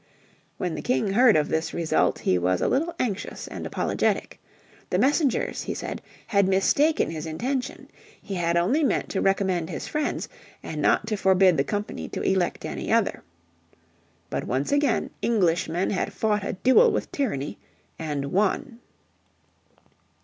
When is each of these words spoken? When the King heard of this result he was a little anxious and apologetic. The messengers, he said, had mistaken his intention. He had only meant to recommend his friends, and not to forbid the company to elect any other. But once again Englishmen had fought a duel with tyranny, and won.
When 0.57 0.73
the 0.73 0.81
King 0.81 1.09
heard 1.11 1.35
of 1.35 1.47
this 1.49 1.75
result 1.75 2.17
he 2.17 2.39
was 2.39 2.59
a 2.59 2.67
little 2.67 2.95
anxious 2.99 3.47
and 3.47 3.67
apologetic. 3.67 4.39
The 4.89 4.97
messengers, 4.97 5.61
he 5.61 5.75
said, 5.75 6.01
had 6.25 6.47
mistaken 6.47 7.11
his 7.11 7.27
intention. 7.27 7.87
He 8.19 8.33
had 8.33 8.57
only 8.57 8.83
meant 8.83 9.09
to 9.09 9.21
recommend 9.21 9.69
his 9.69 9.87
friends, 9.87 10.27
and 10.63 10.81
not 10.81 11.05
to 11.05 11.17
forbid 11.17 11.55
the 11.55 11.63
company 11.63 12.09
to 12.09 12.23
elect 12.23 12.65
any 12.65 12.91
other. 12.91 13.21
But 14.31 14.45
once 14.45 14.71
again 14.71 15.11
Englishmen 15.21 15.91
had 15.91 16.13
fought 16.13 16.43
a 16.43 16.53
duel 16.53 16.89
with 16.91 17.11
tyranny, 17.11 17.59
and 17.99 18.31
won. 18.31 18.79